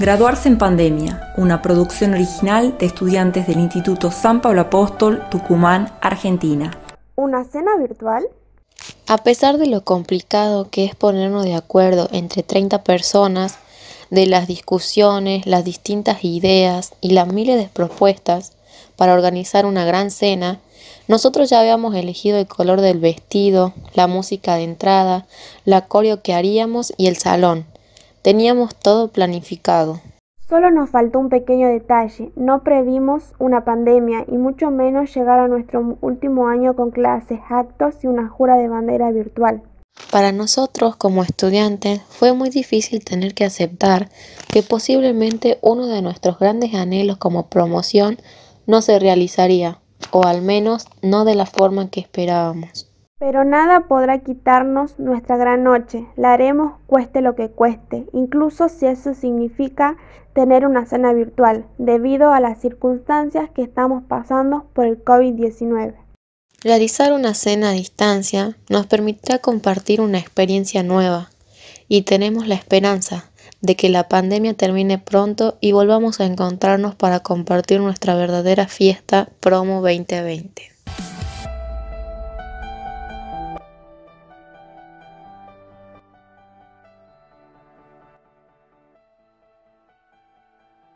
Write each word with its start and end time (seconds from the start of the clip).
Graduarse 0.00 0.48
en 0.48 0.58
Pandemia, 0.58 1.32
una 1.36 1.62
producción 1.62 2.14
original 2.14 2.76
de 2.78 2.86
estudiantes 2.86 3.46
del 3.46 3.60
Instituto 3.60 4.10
San 4.10 4.40
Pablo 4.40 4.62
Apóstol, 4.62 5.22
Tucumán, 5.30 5.92
Argentina. 6.00 6.72
¿Una 7.14 7.44
cena 7.44 7.76
virtual? 7.78 8.26
A 9.06 9.18
pesar 9.18 9.56
de 9.56 9.68
lo 9.68 9.84
complicado 9.84 10.68
que 10.68 10.84
es 10.84 10.96
ponernos 10.96 11.44
de 11.44 11.54
acuerdo 11.54 12.08
entre 12.10 12.42
30 12.42 12.82
personas, 12.82 13.58
de 14.10 14.26
las 14.26 14.48
discusiones, 14.48 15.46
las 15.46 15.64
distintas 15.64 16.24
ideas 16.24 16.92
y 17.00 17.10
las 17.10 17.32
miles 17.32 17.56
de 17.56 17.68
propuestas 17.68 18.52
para 18.96 19.14
organizar 19.14 19.64
una 19.64 19.84
gran 19.84 20.10
cena, 20.10 20.60
nosotros 21.06 21.50
ya 21.50 21.60
habíamos 21.60 21.94
elegido 21.94 22.38
el 22.38 22.48
color 22.48 22.80
del 22.80 22.98
vestido, 22.98 23.74
la 23.94 24.08
música 24.08 24.56
de 24.56 24.64
entrada, 24.64 25.26
la 25.64 25.86
coreo 25.86 26.20
que 26.20 26.34
haríamos 26.34 26.92
y 26.96 27.06
el 27.06 27.16
salón. 27.16 27.66
Teníamos 28.24 28.74
todo 28.74 29.08
planificado. 29.08 30.00
Solo 30.48 30.70
nos 30.70 30.88
faltó 30.88 31.18
un 31.18 31.28
pequeño 31.28 31.68
detalle. 31.68 32.32
No 32.36 32.62
previmos 32.62 33.34
una 33.38 33.66
pandemia 33.66 34.24
y 34.26 34.38
mucho 34.38 34.70
menos 34.70 35.14
llegar 35.14 35.40
a 35.40 35.46
nuestro 35.46 35.98
último 36.00 36.48
año 36.48 36.74
con 36.74 36.90
clases, 36.90 37.40
actos 37.50 38.02
y 38.02 38.06
una 38.06 38.30
jura 38.30 38.56
de 38.56 38.68
bandera 38.68 39.10
virtual. 39.10 39.62
Para 40.10 40.32
nosotros 40.32 40.96
como 40.96 41.22
estudiantes 41.22 42.00
fue 42.08 42.32
muy 42.32 42.48
difícil 42.48 43.04
tener 43.04 43.34
que 43.34 43.44
aceptar 43.44 44.08
que 44.50 44.62
posiblemente 44.62 45.58
uno 45.60 45.86
de 45.86 46.00
nuestros 46.00 46.38
grandes 46.38 46.72
anhelos 46.72 47.18
como 47.18 47.50
promoción 47.50 48.16
no 48.66 48.80
se 48.80 48.98
realizaría, 48.98 49.80
o 50.12 50.24
al 50.24 50.40
menos 50.40 50.86
no 51.02 51.26
de 51.26 51.34
la 51.34 51.44
forma 51.44 51.90
que 51.90 52.00
esperábamos. 52.00 52.90
Pero 53.26 53.42
nada 53.42 53.86
podrá 53.88 54.18
quitarnos 54.18 54.98
nuestra 54.98 55.38
gran 55.38 55.64
noche. 55.64 56.04
La 56.14 56.34
haremos 56.34 56.74
cueste 56.86 57.22
lo 57.22 57.34
que 57.34 57.48
cueste, 57.48 58.04
incluso 58.12 58.68
si 58.68 58.84
eso 58.84 59.14
significa 59.14 59.96
tener 60.34 60.66
una 60.66 60.84
cena 60.84 61.14
virtual, 61.14 61.64
debido 61.78 62.34
a 62.34 62.40
las 62.40 62.60
circunstancias 62.60 63.48
que 63.54 63.62
estamos 63.62 64.04
pasando 64.06 64.66
por 64.74 64.84
el 64.84 65.02
COVID-19. 65.02 65.94
Realizar 66.62 67.14
una 67.14 67.32
cena 67.32 67.70
a 67.70 67.72
distancia 67.72 68.58
nos 68.68 68.84
permitirá 68.88 69.38
compartir 69.38 70.02
una 70.02 70.18
experiencia 70.18 70.82
nueva 70.82 71.30
y 71.88 72.02
tenemos 72.02 72.46
la 72.46 72.56
esperanza 72.56 73.30
de 73.62 73.74
que 73.74 73.88
la 73.88 74.06
pandemia 74.06 74.52
termine 74.52 74.98
pronto 74.98 75.56
y 75.62 75.72
volvamos 75.72 76.20
a 76.20 76.26
encontrarnos 76.26 76.94
para 76.94 77.20
compartir 77.20 77.80
nuestra 77.80 78.16
verdadera 78.16 78.68
fiesta 78.68 79.30
promo 79.40 79.80
2020. 79.80 80.73